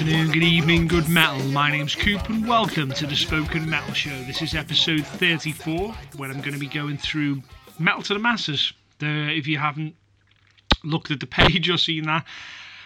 [0.00, 1.46] Good afternoon, good evening, good metal.
[1.48, 4.18] My name's Coop and welcome to the Spoken Metal Show.
[4.22, 7.42] This is episode 34 where I'm going to be going through
[7.78, 8.72] Metal to the Masses.
[8.98, 9.94] The, if you haven't
[10.82, 12.24] looked at the page or seen that,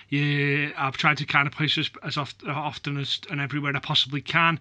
[0.09, 3.79] yeah, I've tried to kind of post as, as often, often as and everywhere I
[3.79, 4.59] possibly can.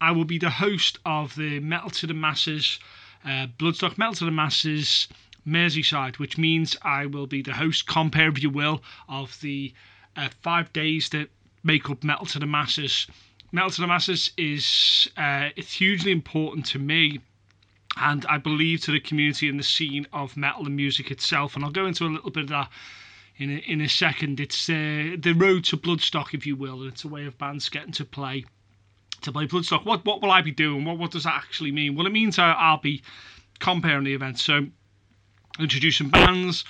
[0.00, 2.78] I will be the host of the Metal to the Masses,
[3.24, 5.08] uh, Bloodstock Metal to the Masses
[5.44, 9.74] Merseyside, which means I will be the host, compare if you will, of the
[10.16, 11.30] uh, five days that
[11.66, 13.06] make up Metal to the Masses.
[13.52, 17.20] Metal to the Masses is uh, it's hugely important to me
[17.96, 21.56] and I believe to the community and the scene of metal and music itself.
[21.56, 22.70] And I'll go into a little bit of that
[23.38, 24.38] in a, in a second.
[24.38, 27.68] It's uh, the road to Bloodstock, if you will, and it's a way of bands
[27.68, 28.44] getting to play
[29.22, 29.84] to play Bloodstock.
[29.84, 30.84] What what will I be doing?
[30.84, 31.96] What what does that actually mean?
[31.96, 33.02] Well, it means I, I'll be
[33.58, 34.44] comparing the events.
[34.44, 34.66] So
[35.58, 36.64] introducing bands,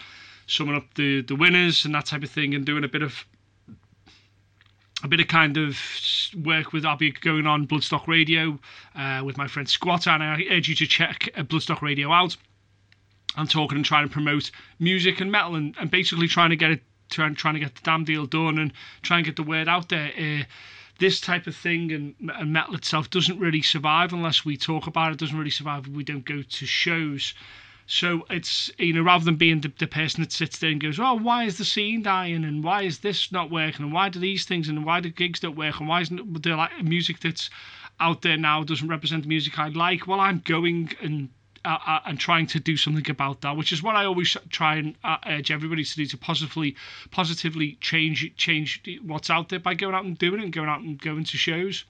[0.47, 3.27] summing up the the winners and that type of thing, and doing a bit of
[5.07, 5.79] a bit of kind of
[6.45, 8.59] work with I'll be going on Bloodstock Radio
[8.97, 12.37] uh, with my friend Squatter, and I urge you to check uh, Bloodstock Radio out.
[13.37, 16.73] I'm talking and trying to promote music and metal, and, and basically trying to get
[16.73, 19.69] it, trying trying to get the damn deal done, and try and get the word
[19.69, 20.11] out there.
[20.19, 20.43] Uh,
[20.99, 25.13] this type of thing and, and metal itself doesn't really survive unless we talk about
[25.13, 25.19] it.
[25.19, 27.33] Doesn't really survive if we don't go to shows.
[27.89, 30.99] So it's you know rather than being the, the person that sits there and goes,
[30.99, 34.19] oh, why is the scene dying and why is this not working and why do
[34.19, 37.49] these things and why do gigs don't work and why isn't the like music that's
[38.01, 40.07] out there now doesn't represent the music I like?
[40.07, 41.29] Well, I'm going and
[41.65, 44.77] uh, uh, and trying to do something about that, which is what I always try
[44.77, 46.77] and uh, urge everybody to do to positively
[47.11, 50.81] positively change change what's out there by going out and doing it and going out
[50.81, 51.85] and going to shows.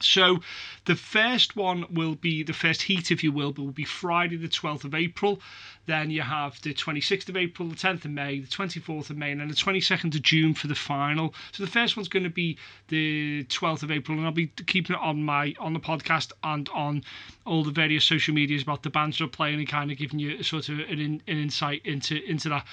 [0.00, 0.40] So
[0.84, 4.36] the first one will be the first heat, if you will, but will be Friday
[4.36, 5.40] the 12th of April.
[5.86, 9.32] Then you have the 26th of April, the 10th of May, the 24th of May,
[9.32, 11.34] and then the 22nd of June for the final.
[11.52, 12.58] So the first one's going to be
[12.88, 16.68] the 12th of April, and I'll be keeping it on my on the podcast and
[16.68, 17.02] on
[17.44, 20.18] all the various social medias about the bands that are playing and kind of giving
[20.18, 22.66] you sort of an, an insight into into that.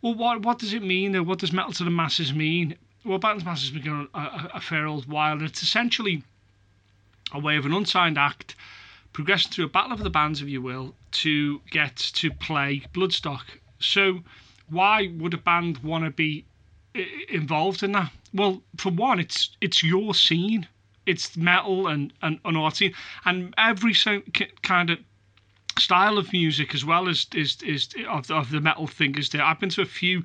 [0.00, 1.14] Well, what what does it mean?
[1.26, 2.76] What does metal to the masses mean?
[3.04, 6.22] Well, Bands Masses has been going on a, a fair old while, and it's essentially
[7.32, 8.54] a way of an unsigned act
[9.12, 13.42] progressing through a battle of the bands, if you will, to get to play Bloodstock.
[13.78, 14.22] So,
[14.68, 16.46] why would a band want to be
[17.28, 18.12] involved in that?
[18.32, 20.66] Well, for one, it's it's your scene,
[21.04, 22.94] it's metal and and, and art scene,
[23.24, 23.94] and every
[24.62, 24.98] kind of
[25.78, 29.42] style of music as well as is is of, of the metal thing is there.
[29.42, 30.22] I've been to a few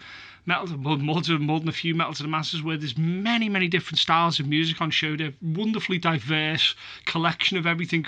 [0.48, 3.68] metal more, more, more than a few metal to the masses where there's many many
[3.68, 5.16] different styles of music on show.
[5.16, 6.74] They're wonderfully diverse
[7.06, 8.08] collection of everything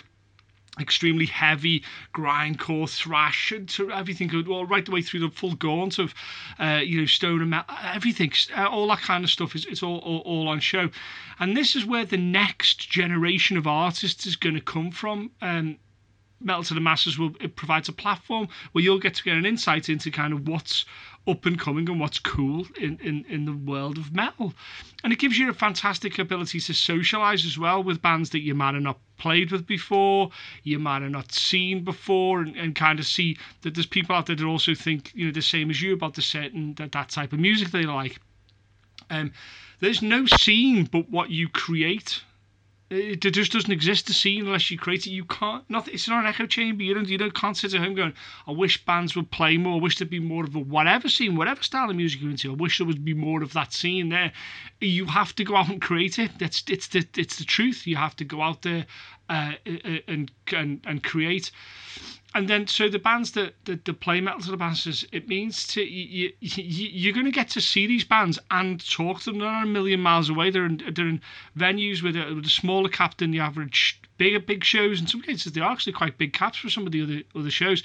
[0.80, 1.84] extremely heavy
[2.14, 6.14] grindcore thrash to everything well right the way through the full gaunt of
[6.58, 9.84] uh, you know stone and metal everything uh, all that kind of stuff is it's
[9.84, 10.90] all, all, all on show
[11.40, 15.78] and this is where the next generation of artists is going to come from um,
[16.40, 19.46] metal to the masses will it provides a platform where you'll get to get an
[19.46, 20.86] insight into kind of what's
[21.28, 24.54] up and coming and what's cool in, in, in the world of metal.
[25.04, 28.56] And it gives you a fantastic ability to socialize as well with bands that you
[28.56, 30.32] might have not played with before,
[30.64, 34.26] you might have not seen before, and, and kind of see that there's people out
[34.26, 37.10] there that also think you know the same as you about the certain that, that
[37.10, 38.20] type of music they like.
[39.10, 39.32] Um,
[39.80, 42.22] there's no scene but what you create
[42.90, 45.12] it just doesn't exist the scene unless you create it.
[45.12, 45.68] You can't.
[45.70, 45.94] Nothing.
[45.94, 46.84] It's not an echo chamber.
[46.84, 47.08] You don't.
[47.08, 48.14] You don't can't sit at home going,
[48.48, 49.76] "I wish bands would play more.
[49.76, 52.52] I wish there'd be more of a whatever scene, whatever style of music you're into.
[52.52, 54.32] I wish there would be more of that scene there."
[54.82, 56.32] You have to go out and create it.
[56.40, 57.86] That's it's the it's the truth.
[57.86, 58.88] You have to go out there
[59.30, 59.54] uh,
[60.08, 61.52] and and and create
[62.36, 65.66] and then so the bands that, that, that play metal to the bands it means
[65.68, 69.40] to you, you you're going to get to see these bands and talk to them
[69.40, 71.22] they're not a million miles away they're in, they're in
[71.58, 75.22] venues with a, with a smaller cap than the average bigger big shows in some
[75.22, 77.84] cases they're actually quite big caps for some of the other other shows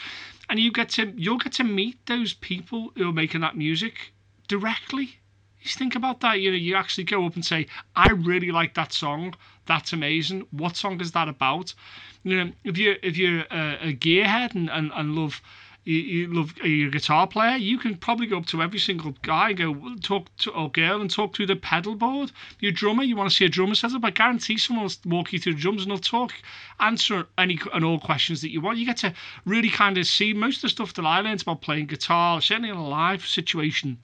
[0.50, 4.12] and you get to you'll get to meet those people who are making that music
[4.48, 5.18] directly
[5.64, 6.40] just think about that.
[6.40, 7.66] You know, you actually go up and say,
[7.96, 9.34] "I really like that song.
[9.66, 10.46] That's amazing.
[10.50, 11.74] What song is that about?"
[12.22, 15.40] You know, if you if you're a, a gearhead and, and, and love
[15.84, 19.50] you, you love your guitar player, you can probably go up to every single guy
[19.50, 22.32] and go talk to or girl and talk through the pedal board.
[22.60, 25.32] Your drummer, you want to see a drummer set up, I guarantee someone will walk
[25.32, 26.32] you through the drums and they'll talk,
[26.80, 28.78] answer any and all questions that you want.
[28.78, 29.14] You get to
[29.44, 32.70] really kind of see most of the stuff that I learned about playing guitar, certainly
[32.70, 33.98] in a live situation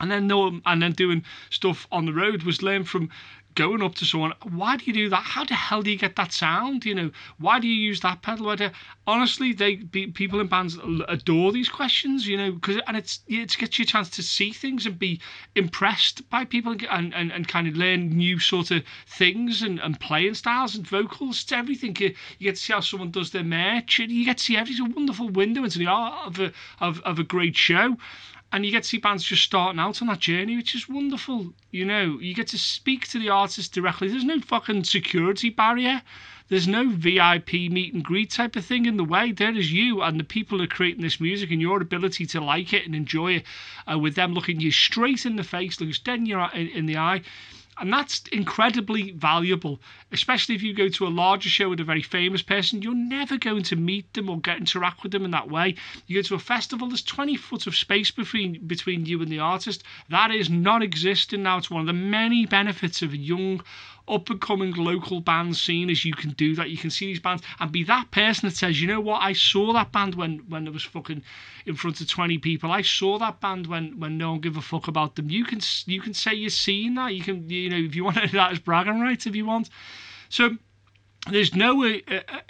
[0.00, 3.10] and then no, and then doing stuff on the road was learned from
[3.54, 5.22] going up to someone, why do you do that?
[5.22, 6.84] How the hell do you get that sound?
[6.84, 8.46] You know, why do you use that pedal?
[8.46, 8.70] Why do,
[9.06, 10.78] honestly, they people in bands
[11.08, 12.26] adore these questions.
[12.26, 15.20] You know, because and it's it gets you a chance to see things and be
[15.54, 20.00] impressed by people and and, and kind of learn new sort of things and, and
[20.00, 21.96] playing styles and vocals to everything.
[21.98, 24.56] You, you get to see how someone does their merch and you get to see.
[24.56, 27.96] It's a wonderful window into the art of a of, of a great show
[28.54, 31.52] and you get to see bands just starting out on that journey, which is wonderful.
[31.72, 34.06] You know, you get to speak to the artist directly.
[34.06, 36.02] There's no fucking security barrier.
[36.48, 39.32] There's no VIP meet and greet type of thing in the way.
[39.32, 42.40] There is you and the people who are creating this music and your ability to
[42.40, 43.44] like it and enjoy it,
[43.90, 46.86] uh, with them looking you straight in the face, looking dead in, your, in, in
[46.86, 47.22] the eye
[47.78, 49.80] and that's incredibly valuable,
[50.12, 52.82] especially if you go to a larger show with a very famous person.
[52.82, 55.74] You're never going to meet them or get interact with them in that way.
[56.06, 59.40] You go to a festival, there's 20 foot of space between between you and the
[59.40, 59.82] artist.
[60.08, 61.58] That is non-existent now.
[61.58, 63.60] It's one of the many benefits of a young
[64.06, 66.70] up and coming local band scene as you can do that.
[66.70, 69.32] You can see these bands and be that person that says, you know what, I
[69.32, 71.22] saw that band when when there was fucking
[71.66, 72.70] in front of twenty people.
[72.70, 75.30] I saw that band when when no one give a fuck about them.
[75.30, 77.14] You can you can say you're seeing that.
[77.14, 79.70] You can you know if you want to that as bragging rights if you want.
[80.28, 80.56] So
[81.30, 81.98] there's no uh,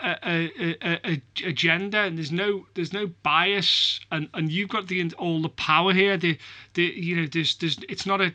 [0.00, 0.48] uh,
[0.82, 0.96] uh,
[1.44, 5.92] agenda and there's no there's no bias and, and you've got the all the power
[5.92, 6.16] here.
[6.16, 6.36] The
[6.74, 8.32] the you know there's there's it's not a,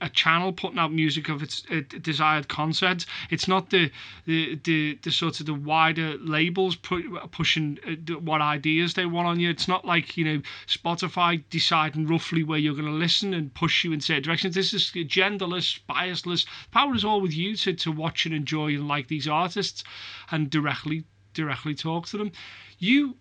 [0.00, 1.62] a, channel putting out music of its
[2.00, 3.90] desired content it's not the
[4.26, 7.78] the the, the sort of the wider labels pu- pushing
[8.20, 9.50] what ideas they want on you.
[9.50, 13.84] It's not like you know Spotify deciding roughly where you're going to listen and push
[13.84, 14.54] you in certain directions.
[14.54, 16.46] This is genderless biasless.
[16.70, 19.73] Power is all with you to, to watch and enjoy and like these artists
[20.30, 22.30] and directly directly talk to them.
[22.78, 23.16] You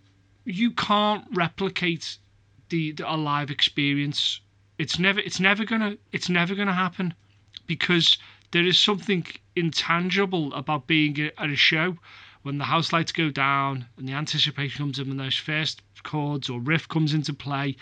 [0.46, 2.18] you can't replicate
[2.70, 4.42] the, the a live experience.
[4.78, 7.14] It's never it's never gonna it's never gonna happen
[7.66, 8.18] because
[8.52, 11.98] there is something intangible about being at a show
[12.44, 16.50] when the house lights go down and the anticipation comes in when those first chords
[16.50, 17.76] or riff comes into play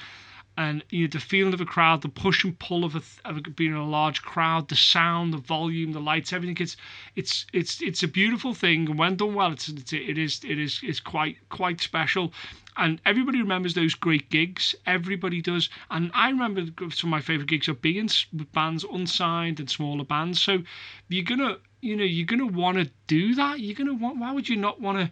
[0.58, 3.42] and you know the feeling of a crowd, the push and pull of, a, of
[3.56, 6.58] being in a large crowd, the sound, the volume, the lights, everything.
[6.60, 6.76] It's
[7.16, 10.80] it's it's it's a beautiful thing, and when done well, it's, it is it is
[10.84, 12.34] it's quite quite special.
[12.78, 14.76] And everybody remembers those great gigs.
[14.86, 19.60] Everybody does, and I remember some of my favorite gigs are being with bands unsigned
[19.60, 20.42] and smaller bands.
[20.42, 20.64] So
[21.10, 23.60] you're gonna you know you're gonna want to do that.
[23.60, 24.18] You're gonna want.
[24.20, 25.12] Why would you not want to?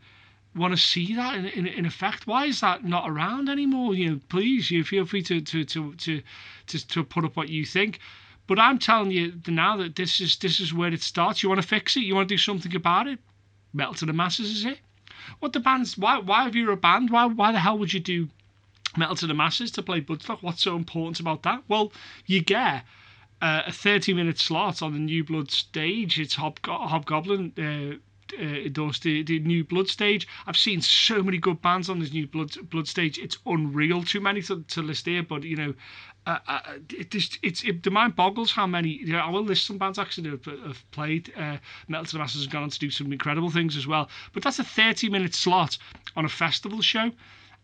[0.56, 2.25] Want to see that in, in, in effect.
[2.25, 3.94] Why is that not around anymore?
[3.94, 6.22] You know, please, you feel free to to to to
[6.68, 8.00] to, to put up what you think.
[8.48, 11.44] But I'm telling you now that this is this is where it starts.
[11.44, 12.01] You want to fix it.
[12.01, 13.19] You want to do something about it.
[13.74, 14.80] Metal to the masses is it?
[15.40, 15.98] What the bands?
[15.98, 17.12] Why why have you a band?
[17.12, 18.30] Why why the hell would you do
[18.98, 20.42] metal to the masses to play Bloodstock?
[20.42, 21.63] What's so important about that?
[21.68, 21.92] Well,
[22.25, 22.86] you get.
[23.42, 26.19] Uh, a 30 minute slot on the New Blood stage.
[26.19, 27.98] It's Hob- Hobgoblin uh,
[28.38, 30.28] uh, endorsed the, the new Blood stage.
[30.46, 33.18] I've seen so many good bands on this new Blood Blood stage.
[33.18, 34.04] It's unreal.
[34.04, 35.74] Too many to, to list here, but you know,
[36.26, 36.60] uh, uh,
[36.90, 38.90] it just it's it, the mind boggles how many.
[38.90, 41.31] You know, I will list some bands actually have, have played.
[41.36, 44.10] Uh, Metal to the Masses has gone on to do some incredible things as well.
[44.34, 45.78] But that's a 30 minute slot
[46.16, 47.12] on a festival show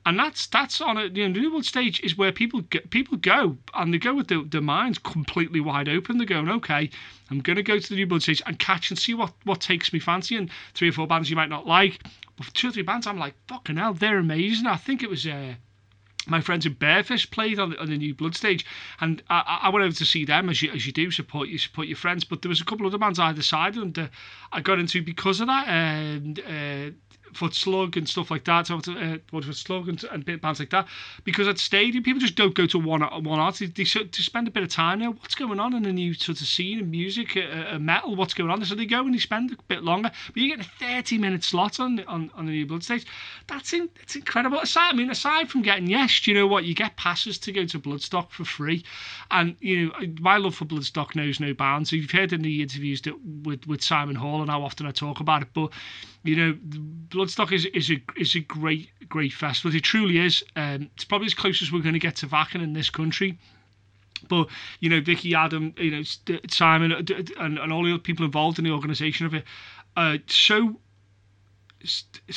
[0.06, 3.98] and that's that's on a the world stage is where people people go and they
[3.98, 6.18] go with the, their minds completely wide open.
[6.18, 6.89] They're going, okay,
[7.32, 9.62] I'm going to go to the new blood stage and catch and see what what
[9.62, 10.36] takes me fancy.
[10.36, 12.03] And three or four bands you might not like,
[12.38, 14.68] but two or three bands I'm like, fucking hell, they're amazing.
[14.68, 15.25] I think it was.
[15.25, 15.56] Uh,
[16.27, 18.65] my friends in Bearfish played on the, on the new Blood stage,
[19.01, 21.58] and I, I went over to see them as you as you do support you
[21.58, 22.24] support your friends.
[22.24, 24.08] But there was a couple of other bands either side, and uh,
[24.51, 25.67] I got into because of that.
[25.67, 26.91] And uh,
[27.36, 30.88] Foot Slug and stuff like that, So uh, Foot Slug and, and bands like that.
[31.24, 33.75] Because at stadium, people just don't go to one one artist.
[33.75, 35.12] They, they, they spend a bit of time there.
[35.12, 38.15] What's going on in the new sort of scene in music, uh, uh, metal?
[38.15, 38.63] What's going on?
[38.65, 40.12] So they go and they spend a bit longer.
[40.27, 43.05] But you get a 30 minute slot on on, on the new Blood stage.
[43.48, 44.60] That's in, that's incredible.
[44.60, 46.65] Aside, I mean, aside from getting yes, you know what?
[46.65, 48.84] You get passes to go to Bloodstock for free,
[49.31, 51.91] and you know my love for Bloodstock knows no bounds.
[51.91, 55.19] You've heard in the interviews that with with Simon Hall and how often I talk
[55.19, 55.72] about it, but
[56.25, 56.53] you know,
[57.10, 59.75] Bloodstock is is a is a great great festival.
[59.75, 60.43] It truly is.
[60.55, 63.38] Um, it's probably as close as we're going to get to Wacken in this country.
[64.27, 64.48] But
[64.79, 66.01] you know, Vicky, Adam, you know,
[66.50, 69.43] Simon, and, and all the other people involved in the organisation of it,
[69.95, 70.79] uh, so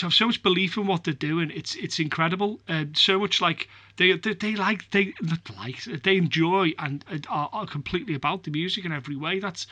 [0.01, 1.51] have so much belief in what they're doing.
[1.55, 2.61] It's it's incredible.
[2.69, 5.15] and so much like they, they they like they
[5.59, 9.39] like they enjoy and are, are completely about the music in every way.
[9.39, 9.67] That's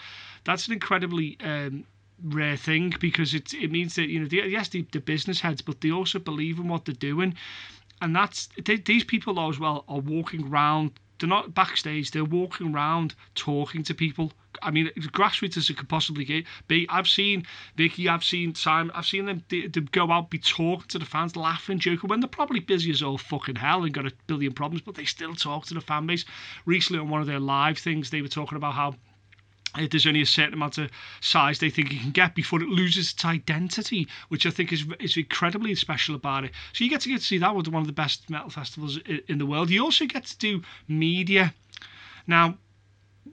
[0.45, 1.85] that's an incredibly um,
[2.23, 5.61] rare thing because it it means that you know the, yes the, the business heads
[5.61, 7.35] but they also believe in what they're doing
[8.01, 12.75] and that's they, these people as well are walking around they're not backstage they're walking
[12.75, 16.87] around talking to people I mean, as grassroots as it could possibly be.
[16.89, 17.47] I've seen
[17.77, 19.43] Vicky, I've seen Simon, I've seen them
[19.93, 23.19] go out, be talking to the fans, laughing, joking, when they're probably busy as all
[23.19, 26.25] fucking hell and got a billion problems, but they still talk to the fan base.
[26.65, 28.95] Recently on one of their live things, they were talking about how
[29.77, 32.69] uh, there's only a certain amount of size they think it can get before it
[32.69, 36.53] loses its identity, which I think is is incredibly special about it.
[36.73, 38.99] So you get to get to see that with one of the best metal festivals
[39.29, 39.71] in the world.
[39.71, 41.55] You also get to do media.
[42.27, 42.59] Now,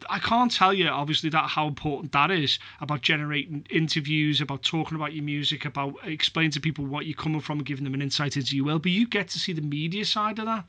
[0.10, 4.96] I can't tell you obviously that how important that is about generating interviews, about talking
[4.96, 8.02] about your music, about explaining to people what you're coming from and giving them an
[8.02, 8.84] insight into your world.
[8.84, 10.66] But you get to see the media side of that.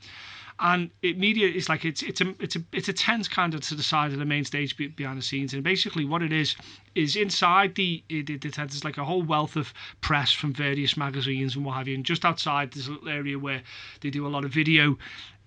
[0.57, 3.59] And it, media is like it's it's a it's a it's a tent kind of
[3.61, 5.53] to the side of the main stage behind the scenes.
[5.53, 6.55] And basically what it is
[6.93, 10.95] is inside the the, the tent is like a whole wealth of press from various
[10.95, 11.95] magazines and what have you.
[11.95, 13.63] And just outside there's a little area where
[13.99, 14.97] they do a lot of video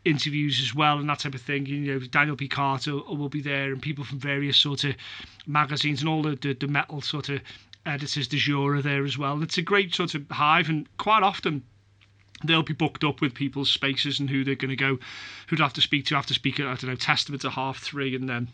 [0.05, 1.67] interviews as well and that type of thing.
[1.67, 2.49] You know, Daniel P.
[2.49, 4.95] Carter will be there and people from various sort of
[5.47, 7.41] magazines and all the, the, the metal sort of
[7.87, 9.35] editors de jour are there as well.
[9.35, 11.63] And it's a great sort of hive and quite often
[12.45, 14.99] they'll be booked up with people's spaces and who they're going to go,
[15.49, 17.79] who'd have to speak to, have to speak at, I don't know, Testament at half
[17.79, 18.49] three and then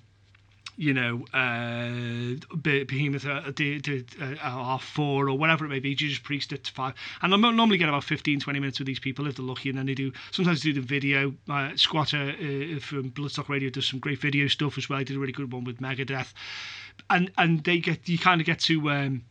[0.77, 6.53] you know, uh, Behemoth at, at, half four or whatever it may be, Judas Priest
[6.53, 6.95] at five.
[7.23, 9.69] And I normally get about 15, 20 minutes with these people if they're lucky.
[9.69, 11.35] And then they do, sometimes they do the video.
[11.49, 14.99] Uh, Squatter uh, from Bloodstock Radio does some great video stuff as well.
[14.99, 16.33] He did a really good one with Megadeth.
[17.11, 19.23] And and they get, you kind of get to, um,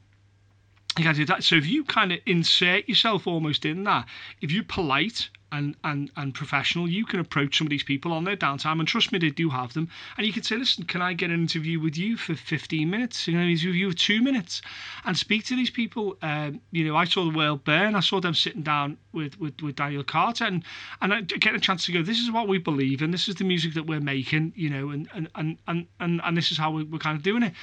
[0.97, 1.43] you can do that.
[1.43, 4.05] So if you kind of insert yourself almost in that,
[4.41, 8.24] if you're polite and, and, and professional, you can approach some of these people on
[8.24, 9.88] their downtime, and trust me, they do have them.
[10.17, 13.27] And you can say, listen, can I get an interview with you for 15 minutes?
[13.27, 14.63] You know, interview you for two minutes,
[15.05, 16.17] and speak to these people.
[16.24, 17.95] Um, you know, I saw the world burn.
[17.95, 20.63] I saw them sitting down with with, with Daniel Carter, and
[21.01, 22.01] and I get a chance to go.
[22.01, 24.53] This is what we believe, and this is the music that we're making.
[24.55, 27.53] You know, and and and and, and this is how we're kind of doing it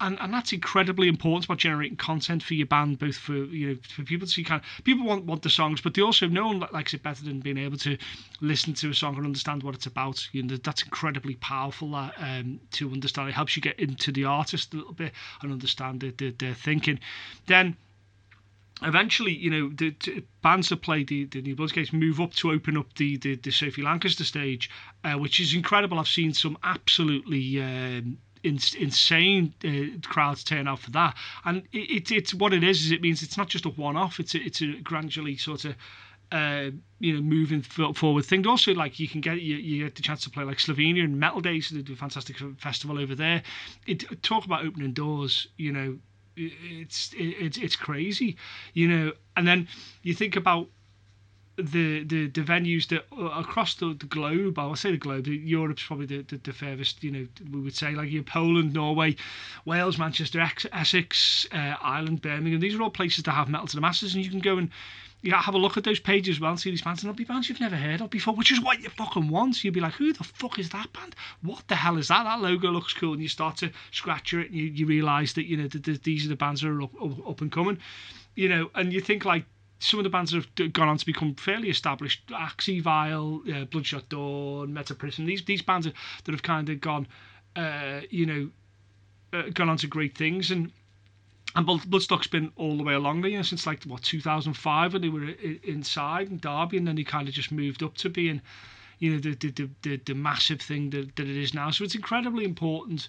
[0.00, 3.76] and and that's incredibly important about generating content for your band, both for you know
[3.88, 6.46] for people to see kind of people want want the songs, but they also no
[6.46, 7.96] one likes it better than being able to
[8.40, 10.26] listen to a song and understand what it's about.
[10.32, 13.28] You know that's incredibly powerful uh, um, to understand.
[13.28, 15.12] It helps you get into the artist a little bit
[15.42, 17.00] and understand their, their, their thinking.
[17.46, 17.76] Then
[18.82, 22.34] eventually, you know, the, the bands that play the, the New Blood stage move up
[22.34, 24.70] to open up the the, the Sophie Lancaster stage,
[25.04, 25.98] uh, which is incredible.
[25.98, 31.16] I've seen some absolutely um, in, insane uh, crowds turn out for that.
[31.44, 32.86] And it, it, it's what it is.
[32.86, 34.18] Is it means it's not just a one-off.
[34.18, 35.74] It's a, it's a gradually sort of
[36.30, 38.46] uh, you know, moving forward thing.
[38.46, 41.18] Also, like you can get you, you get the chance to play like Slovenia and
[41.18, 41.70] Metal Days.
[41.70, 43.42] They do a fantastic festival over there.
[43.86, 45.48] It talk about opening doors.
[45.56, 45.98] You know,
[46.36, 48.36] it's it's it's crazy.
[48.74, 49.68] You know, and then
[50.02, 50.68] you think about
[51.58, 55.26] the, the the venues that uh, across the, the globe, I will say the globe,
[55.26, 59.16] Europe's probably the, the, the furthest, you know, we would say like you Poland, Norway,
[59.64, 60.40] Wales, Manchester,
[60.72, 62.60] Essex, uh, Ireland, Birmingham.
[62.60, 64.70] These are all places that have metal to the masses, and you can go and
[65.22, 67.16] you have a look at those pages as well and see these bands, and there'll
[67.16, 69.64] be bands you've never heard of before, which is what you fucking want.
[69.64, 71.16] You'll be like, who the fuck is that band?
[71.42, 72.22] What the hell is that?
[72.22, 75.46] That logo looks cool, and you start to scratch it, and you, you realise that
[75.46, 77.78] you know the, these are the bands that are up, up, up and coming,
[78.36, 79.44] you know, and you think like
[79.78, 83.64] some of the bands that have gone on to become fairly established, Axi Vile, uh,
[83.64, 87.06] Bloodshot Dawn, Meta Prison, these these bands that have kind of gone,
[87.56, 88.50] uh, you know,
[89.32, 90.72] uh, gone on to great things, and
[91.54, 95.02] and Bloodstock's been all the way along there, you know, since like what 2005 when
[95.02, 95.30] they were
[95.64, 98.42] inside in Derby, and then he kind of just moved up to being,
[98.98, 101.70] you know, the the the, the massive thing that, that it is now.
[101.70, 103.08] So it's incredibly important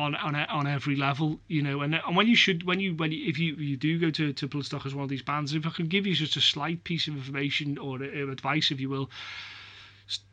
[0.00, 1.82] on on on every level, you know.
[1.82, 4.32] And and when you should when you when you, if you you do go to
[4.32, 6.84] to Bloodstock as one of these bands, if I can give you just a slight
[6.84, 9.10] piece of information or uh, advice, if you will,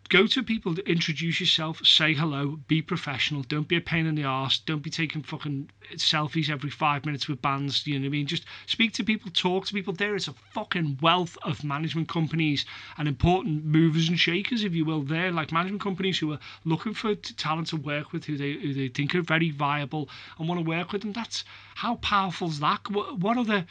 [0.10, 3.43] go to people, introduce yourself, say hello, be professional.
[3.43, 4.60] Don't be a pain in the arse.
[4.60, 7.86] Don't be taking fucking selfies every five minutes with bands.
[7.86, 8.27] You know what I mean?
[8.27, 9.93] Just speak to people, talk to people.
[9.93, 12.65] There is a fucking wealth of management companies
[12.98, 15.01] and important movers and shakers, if you will.
[15.01, 18.74] There, like management companies who are looking for talent to work with, who they who
[18.74, 21.12] they think are very viable and want to work with them.
[21.13, 21.43] That's
[21.75, 22.89] how powerful is that?
[22.89, 23.65] What, what are the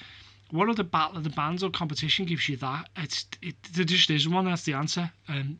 [0.50, 2.88] what other battle of the bands or competition gives you that?
[2.96, 4.44] It's it there just isn't one.
[4.44, 5.10] That's the answer.
[5.28, 5.58] Um,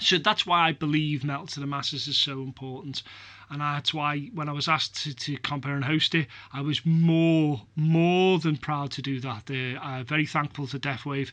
[0.00, 3.02] so that's why I believe Metal to the Masses is so important.
[3.50, 6.84] And that's why when I was asked to, to compare and host it, I was
[6.86, 9.50] more, more than proud to do that.
[9.50, 11.32] Uh, very thankful to Deathwave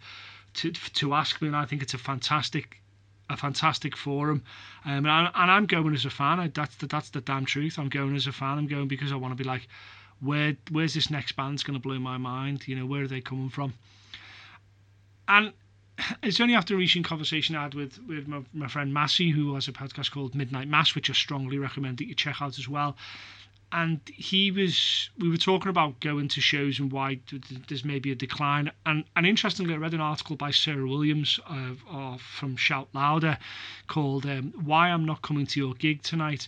[0.56, 2.78] to, to ask me, and I think it's a fantastic
[3.32, 4.44] a fantastic forum.
[4.86, 6.39] Um, and, I, I'm going as a fan.
[6.39, 7.78] I, that's the that's the damn truth.
[7.78, 8.58] I'm going as a fan.
[8.58, 9.68] I'm going because I want to be like,
[10.20, 12.68] where where's this next band's going to blow my mind?
[12.68, 13.74] You know, where are they coming from?
[15.28, 15.54] And
[16.24, 19.56] it's only after a recent conversation I had with, with my, my friend Massey, who
[19.56, 22.68] has a podcast called Midnight Mass, which I strongly recommend that you check out as
[22.68, 22.96] well.
[23.72, 27.20] and he was we were talking about going to shows and why
[27.68, 28.72] there's maybe a decline.
[28.86, 33.38] And and interestingly I read an article by Sarah Williams of, of from Shout Louder
[33.88, 36.48] called um, why I'm not coming to your gig tonight.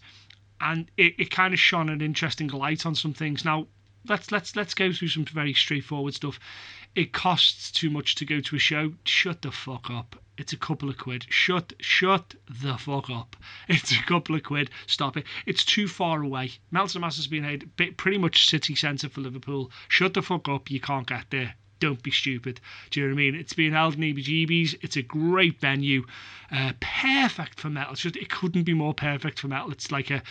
[0.60, 3.46] And it, it kind of shone an interesting light on some things.
[3.46, 3.68] Now
[4.08, 6.40] let's let's let's go through some very straightforward stuff
[6.96, 10.58] it costs too much to go to a show shut the fuck up it's a
[10.58, 11.28] couple of quid.
[11.30, 13.36] Shut, shut the fuck up.
[13.68, 14.72] It's a couple of quid.
[14.88, 15.26] Stop it.
[15.46, 16.54] It's too far away.
[16.72, 19.72] Melton Masters being made pretty much city centre for Liverpool.
[19.88, 20.72] Shut the fuck up.
[20.72, 21.54] You can't get there.
[21.82, 22.62] Don't be stupid.
[22.92, 23.36] Do you know what I mean?
[23.36, 24.76] It's being held in EBGBs.
[24.82, 26.06] It's a great venue.
[26.52, 27.94] Uh, perfect for metal.
[27.94, 29.72] It's just, it couldn't be more perfect for metal.
[29.72, 30.22] It's like a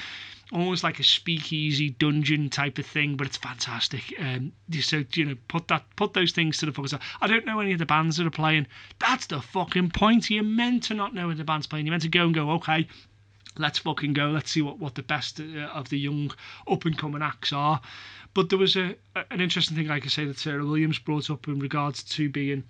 [0.52, 4.14] almost like a speakeasy dungeon type of thing, but it's fantastic.
[4.18, 6.94] Um, so you know, put that, put those things to the focus.
[7.20, 8.66] I don't know any of the bands that are playing.
[8.98, 10.30] That's the fucking point.
[10.30, 11.86] You're meant to not know when the band's playing.
[11.86, 12.88] You're meant to go and go, okay,
[13.58, 14.28] let's fucking go.
[14.28, 16.32] Let's see what what the best uh, of the young
[16.68, 17.80] up and coming acts are.
[18.32, 18.96] But there was a
[19.30, 22.64] an interesting thing, like I say, that Sarah Williams brought up in regards to being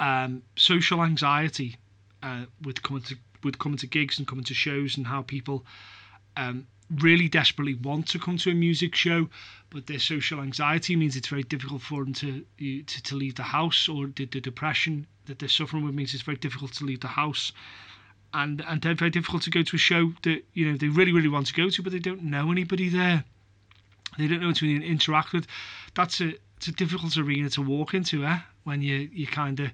[0.00, 1.76] um, social anxiety
[2.22, 5.64] uh, with coming to with coming to gigs and coming to shows and how people
[6.36, 9.28] um, really desperately want to come to a music show,
[9.70, 13.42] but their social anxiety means it's very difficult for them to to, to leave the
[13.42, 17.00] house, or the, the depression that they're suffering with means it's very difficult to leave
[17.00, 17.52] the house,
[18.32, 21.12] and and they're very difficult to go to a show that you know they really
[21.12, 23.24] really want to go to, but they don't know anybody there.
[24.16, 25.46] They don't know who to interact with.
[25.94, 28.40] That's a it's a difficult arena to walk into, eh?
[28.64, 29.70] When you you kind of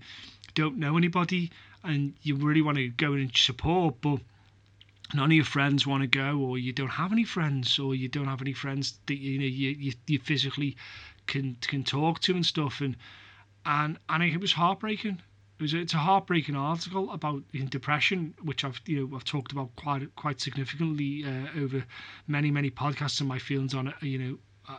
[0.54, 1.50] don't know anybody
[1.82, 4.20] and you really want to go and support, but
[5.14, 8.08] none of your friends want to go or you don't have any friends or you
[8.08, 10.76] don't have any friends that you know you, you, you physically
[11.26, 12.96] can can talk to and stuff and
[13.66, 15.20] and and it was heartbreaking
[15.64, 19.74] it was it's a heartbreaking article about depression which I've you know I've talked about
[19.76, 21.82] quite quite significantly uh, over
[22.26, 24.76] many many podcasts and my feelings on it you know uh,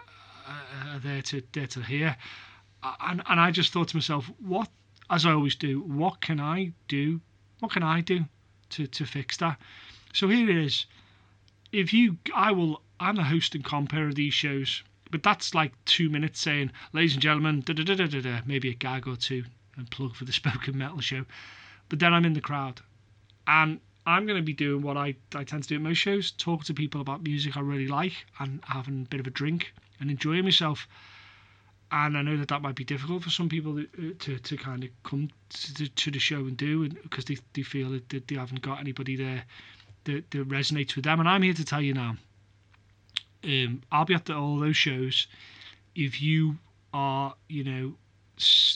[0.47, 2.15] uh, are there to there to hear.
[3.01, 4.69] And and I just thought to myself what
[5.09, 7.19] as I always do what can I do
[7.61, 8.25] what can I do
[8.69, 9.59] to to fix that?
[10.13, 10.85] So here it is.
[11.71, 15.73] If you, I will, I'm the host and compere of these shows, but that's like
[15.85, 19.15] two minutes saying, ladies and gentlemen, da da da da, da maybe a gag or
[19.15, 19.45] two
[19.77, 21.25] and plug for the spoken metal show.
[21.89, 22.81] But then I'm in the crowd,
[23.47, 26.31] and I'm going to be doing what I, I tend to do at most shows
[26.31, 29.73] talk to people about music I really like and having a bit of a drink
[29.99, 30.87] and enjoying myself.
[31.91, 34.83] And I know that that might be difficult for some people to, to, to kind
[34.83, 38.61] of come to, to the show and do because they, they feel that they haven't
[38.61, 39.43] got anybody there
[40.03, 41.19] that, that resonates with them.
[41.19, 42.17] And I'm here to tell you now,
[43.43, 45.27] um, I'll be at the, all those shows.
[45.95, 46.57] If you
[46.93, 47.93] are, you know,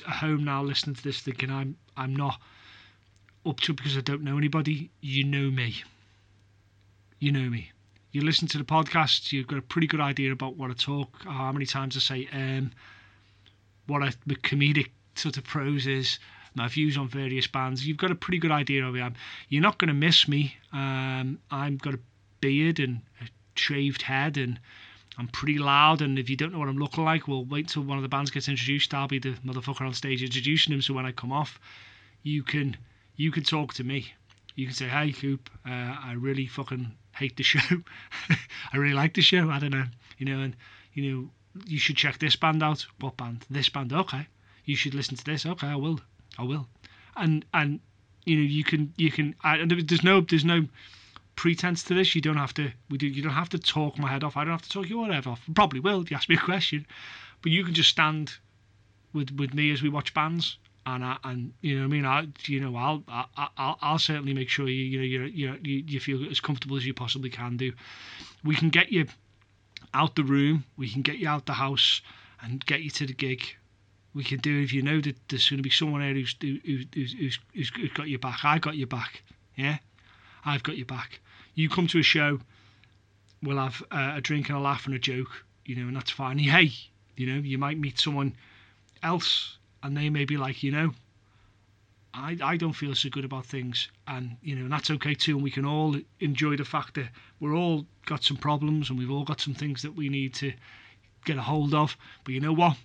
[0.08, 2.39] home now listening to this thinking I'm I'm not
[3.45, 5.76] up to because I don't know anybody, you know me.
[7.19, 7.72] You know me.
[8.12, 11.24] You listen to the podcast, you've got a pretty good idea about what I talk,
[11.24, 12.72] how many times I say um,
[13.88, 16.17] what I, the comedic sort of prose is,
[16.56, 17.86] my views on various bands.
[17.86, 19.15] You've got a pretty good idea of who I am.
[19.50, 20.56] You're not going to miss me.
[20.74, 22.00] Um, I've got a
[22.41, 24.60] beard and a shaved head and
[25.19, 27.84] I'm pretty loud, and if you don't know what I'm looking like, well, wait till
[27.84, 28.93] one of the bands gets introduced.
[28.93, 30.82] I'll be the motherfucker on stage introducing them.
[30.82, 31.60] So when I come off,
[32.23, 32.77] you can
[33.17, 34.13] you can talk to me.
[34.55, 37.82] You can say, "Hey, Coop, uh, I really fucking hate the show.
[38.73, 39.49] I really like the show.
[39.49, 40.55] I don't know, you know, and
[40.93, 41.29] you know,
[41.65, 42.86] you should check this band out.
[43.01, 43.45] What band?
[43.49, 43.91] This band.
[43.91, 44.25] Okay.
[44.63, 45.45] You should listen to this.
[45.45, 45.99] Okay, I will.
[46.38, 46.65] I will.
[47.17, 47.82] And and
[48.23, 50.65] you know you can you can and there's no there's no
[51.39, 52.15] pretense to this.
[52.15, 54.36] You don't have to we do you don't have to talk my head off.
[54.36, 55.41] I don't have to talk your head off.
[55.56, 56.86] Probably will you ask me a question,
[57.41, 58.34] but you can just stand
[59.13, 60.58] with with me as we watch bands.
[60.86, 63.99] And I, and you know what I mean I you know I'll I, I'll I'll
[63.99, 67.30] certainly make sure you you know you you you feel as comfortable as you possibly
[67.30, 67.71] can do.
[68.43, 69.08] We can get you
[69.93, 70.65] out the room.
[70.78, 72.02] We can get you out the house
[72.41, 73.56] and get you to the gig
[74.13, 76.86] we can do if you know that there's going to be someone there who's, who's,
[76.93, 78.43] who's, who's, who's got your back.
[78.43, 79.21] I got your back.
[79.56, 79.78] Yeah,
[80.43, 81.19] I've got your back.
[81.60, 82.39] You come to a show,
[83.43, 86.10] we'll have uh, a drink and a laugh and a joke, you know, and that's
[86.10, 86.38] fine.
[86.38, 86.72] Hey,
[87.17, 88.34] you know, you might meet someone
[89.04, 90.93] else and they may be like, you know,
[92.13, 93.89] I, I don't feel so good about things.
[94.08, 95.36] And you know and that's okay too.
[95.36, 97.10] And we can all enjoy the fact that
[97.41, 100.54] we're all got some problems and we've all got some things that we need to
[101.26, 101.98] get a hold of.
[102.24, 102.78] But you know what?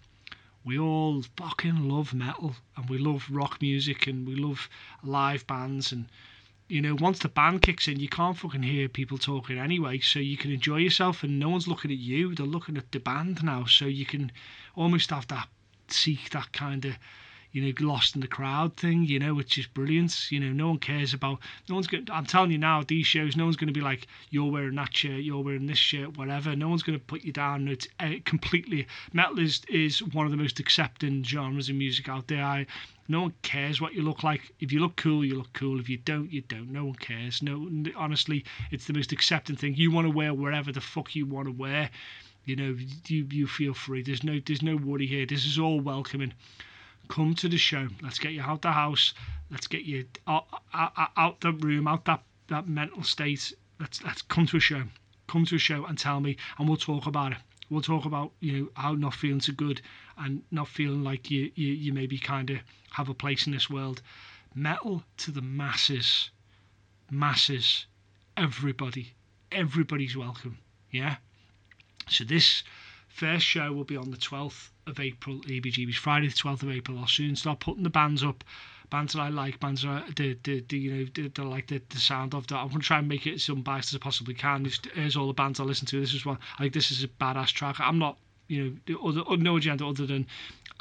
[0.64, 4.68] We all fucking love metal and we love rock music and we love
[5.04, 6.06] live bands and
[6.68, 10.18] you know once the band kicks in you can't fucking hear people talking anyway so
[10.18, 12.34] you can enjoy yourself and no one's looking at you.
[12.34, 14.32] They're looking at the band now so you can
[14.74, 15.48] almost have that
[15.88, 16.96] seek that kind of
[17.54, 20.32] you know, lost in the crowd thing, you know, which is brilliant.
[20.32, 21.38] You know, no one cares about,
[21.68, 23.80] no one's going to, I'm telling you now, these shows, no one's going to be
[23.80, 26.56] like, you're wearing that shirt, you're wearing this shirt, whatever.
[26.56, 27.68] No one's going to put you down.
[27.68, 32.26] It's uh, completely, metal is, is one of the most accepting genres of music out
[32.26, 32.42] there.
[32.42, 32.66] I,
[33.06, 34.52] no one cares what you look like.
[34.58, 35.78] If you look cool, you look cool.
[35.78, 36.72] If you don't, you don't.
[36.72, 37.40] No one cares.
[37.40, 39.76] No, honestly, it's the most accepting thing.
[39.76, 41.90] You want to wear wherever the fuck you want to wear.
[42.46, 44.02] You know, you you feel free.
[44.02, 45.24] There's no there's no worry here.
[45.24, 46.32] This is all welcoming
[47.08, 47.88] come to the show.
[48.02, 49.14] Let's get you out the house.
[49.50, 53.52] Let's get you out, out, out the room, out that, that mental state.
[53.78, 54.84] Let's let's come to a show.
[55.26, 57.38] Come to a show and tell me, and we'll talk about it.
[57.70, 59.80] We'll talk about you know how not feeling so good
[60.16, 62.58] and not feeling like you you, you maybe kind of
[62.92, 64.02] have a place in this world.
[64.54, 66.30] Metal to the masses,
[67.10, 67.86] masses,
[68.36, 69.14] everybody,
[69.50, 70.58] everybody's welcome.
[70.90, 71.16] Yeah.
[72.08, 72.62] So this
[73.14, 76.98] first show will be on the 12th of April, EBGB's Friday the 12th of April.
[76.98, 78.42] I'll soon start putting the bands up.
[78.90, 81.68] Bands that I like, bands that I, the, the, the, you know, the, the, like
[81.68, 82.56] the, the sound of that.
[82.56, 84.68] I'm going to try and make it as unbiased as I possibly can.
[84.94, 86.00] here's all the bands I listen to.
[86.00, 86.38] This is one.
[86.58, 87.76] Think this is a badass track.
[87.78, 90.26] I'm not, you know, other, uh, no agenda other than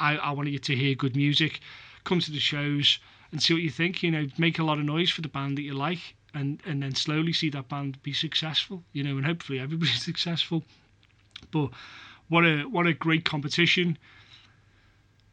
[0.00, 1.60] I, I want you to hear good music.
[2.02, 2.98] Come to the shows
[3.30, 4.02] and see what you think.
[4.02, 6.82] You know, make a lot of noise for the band that you like, and and
[6.82, 8.82] then slowly see that band be successful.
[8.92, 10.64] You know, and hopefully everybody's successful.
[11.50, 11.70] But
[12.34, 13.96] what a what a great competition.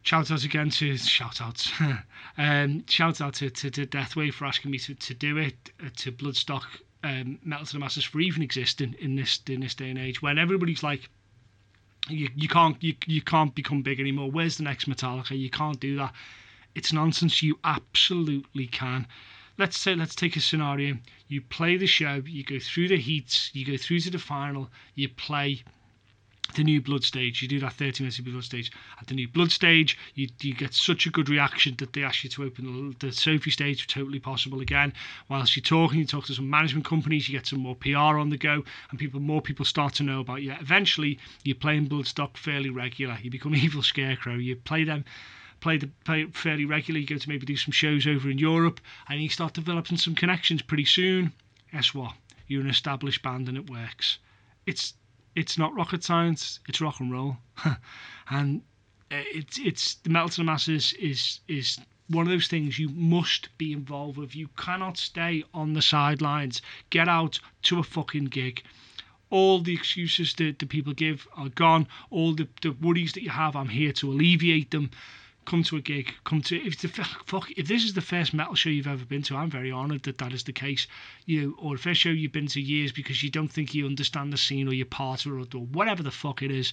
[0.02, 1.66] Shout out again to shout out,
[2.38, 5.88] um, shout out to, to, to Deathwave for asking me to, to do it, uh,
[5.96, 6.62] to Bloodstock,
[7.02, 10.22] um, Metal to the Masses for even existing in this in this day and age
[10.22, 11.08] when everybody's like,
[12.08, 14.30] you, you can't you, you can't become big anymore.
[14.30, 15.36] Where's the next Metallica?
[15.36, 16.14] You can't do that.
[16.76, 17.42] It's nonsense.
[17.42, 19.08] You absolutely can.
[19.58, 20.98] Let's say let's take a scenario.
[21.26, 24.70] You play the show, you go through the heats, you go through to the final,
[24.94, 25.64] you play
[26.54, 27.40] the new blood stage.
[27.40, 28.72] You do that 30 minutes of blood stage.
[29.00, 32.24] At the new blood stage, you, you get such a good reaction that they ask
[32.24, 34.92] you to open the, Sophie stage, totally possible again.
[35.28, 38.30] Whilst you're talking, you talk to some management companies, you get some more PR on
[38.30, 40.52] the go, and people more people start to know about you.
[40.60, 43.18] Eventually, you're playing Bloodstock fairly regular.
[43.22, 44.34] You become Evil Scarecrow.
[44.34, 45.04] You play them
[45.60, 47.02] play the play fairly regularly.
[47.02, 50.14] You go to maybe do some shows over in Europe, and you start developing some
[50.14, 51.32] connections pretty soon.
[51.72, 52.14] Guess what?
[52.48, 54.18] You're an established band, and it works.
[54.66, 54.94] It's
[55.34, 56.60] it's not rocket science.
[56.68, 57.38] It's rock and roll,
[58.30, 58.62] and
[59.10, 62.88] uh, it's it's the metal to the masses is is one of those things you
[62.90, 64.36] must be involved with.
[64.36, 66.60] You cannot stay on the sidelines.
[66.90, 68.62] Get out to a fucking gig.
[69.30, 71.86] All the excuses that the people give are gone.
[72.10, 74.90] All the, the worries that you have, I'm here to alleviate them
[75.44, 78.54] come to a gig, come to if the fuck if this is the first metal
[78.54, 80.86] show you've ever been to, I'm very honoured that that is the case.
[81.26, 84.32] You or the first show you've been to years because you don't think you understand
[84.32, 86.72] the scene or you're part of it or whatever the fuck it is.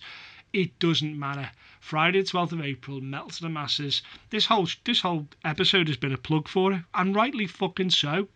[0.53, 1.51] It doesn't matter.
[1.79, 4.01] Friday the 12th of April, Metal to the Masses.
[4.29, 8.29] This whole this whole episode has been a plug for it, and rightly fucking so,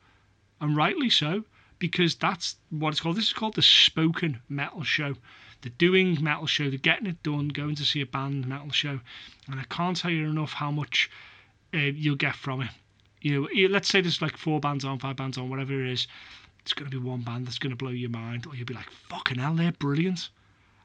[0.59, 1.45] and rightly so
[1.79, 3.17] because that's what it's called.
[3.17, 5.15] This is called the Spoken Metal Show
[5.63, 8.99] they're doing metal show, they're getting it done, going to see a band metal show,
[9.47, 11.09] and I can't tell you enough how much
[11.73, 12.69] uh, you'll get from it.
[13.21, 16.07] You know, let's say there's like four bands on, five bands on, whatever it is.
[16.59, 18.73] It's going to be one band that's going to blow your mind, or you'll be
[18.73, 20.29] like, "Fucking hell, they're brilliant,"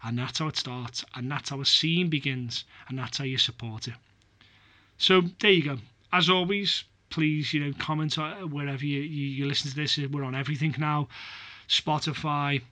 [0.02, 3.38] and that's how it starts, and that's how a scene begins, and that's how you
[3.38, 3.94] support it.
[4.96, 5.78] So there you go.
[6.12, 9.98] As always, please, you know, comment wherever you, you, you listen to this.
[9.98, 11.08] We're on everything now
[11.68, 12.62] Spotify,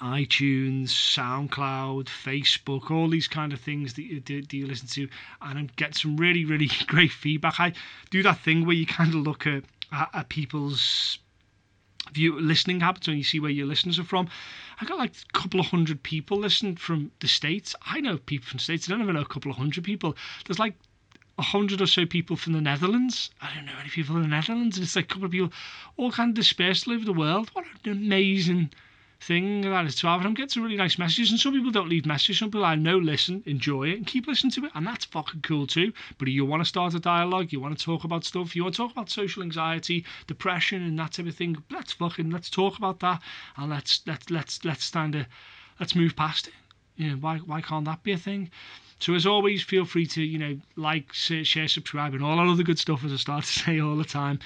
[0.00, 5.08] iTunes, SoundCloud, Facebook, all these kind of things that you, that you listen to,
[5.42, 7.60] and get some really, really great feedback.
[7.60, 7.72] I
[8.10, 11.18] do that thing where you kind of look at, at, at people's
[12.12, 14.28] view listening habits and you see where your listeners are from.
[14.80, 17.74] I got like a couple of hundred people listening from the states.
[17.82, 18.88] I know people from states.
[18.88, 20.16] I don't even know a couple of hundred people.
[20.46, 20.74] There's like
[21.38, 23.30] a hundred or so people from the Netherlands.
[23.40, 24.78] I don't know any people in the Netherlands.
[24.78, 25.52] It's like a couple of people
[25.96, 27.50] all kind of dispersed all over the world.
[27.52, 28.70] What an amazing
[29.20, 31.88] thing that is 12 and I'm getting some really nice messages and some people don't
[31.88, 32.38] leave messages.
[32.38, 35.42] Some people I know listen enjoy it and keep listening to it and that's fucking
[35.42, 35.92] cool too.
[36.18, 38.74] But you want to start a dialogue you want to talk about stuff you want
[38.74, 42.78] to talk about social anxiety depression and that type of thing let's fucking let's talk
[42.78, 43.20] about that
[43.56, 45.26] and let's let's let's let's stand a
[45.78, 46.54] let's move past it.
[46.96, 48.50] You know why why can't that be a thing
[49.00, 52.62] so as always, feel free to you know like, share, subscribe, and all that other
[52.62, 54.38] good stuff as I start to say all the time.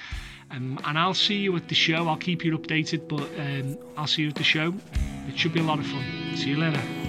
[0.51, 2.07] Um, and I'll see you at the show.
[2.07, 4.73] I'll keep you updated, but um, I'll see you at the show.
[5.27, 6.03] It should be a lot of fun.
[6.35, 7.04] See you later.